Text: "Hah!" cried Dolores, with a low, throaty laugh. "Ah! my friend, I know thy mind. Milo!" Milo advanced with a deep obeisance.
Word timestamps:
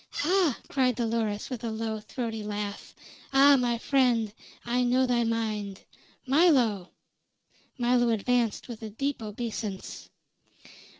"Hah!" 0.09 0.57
cried 0.67 0.95
Dolores, 0.95 1.51
with 1.51 1.63
a 1.63 1.69
low, 1.69 1.99
throaty 1.99 2.41
laugh. 2.43 2.95
"Ah! 3.31 3.55
my 3.55 3.77
friend, 3.77 4.33
I 4.65 4.83
know 4.83 5.05
thy 5.05 5.23
mind. 5.23 5.81
Milo!" 6.25 6.89
Milo 7.77 8.09
advanced 8.09 8.67
with 8.67 8.81
a 8.81 8.89
deep 8.89 9.21
obeisance. 9.21 10.09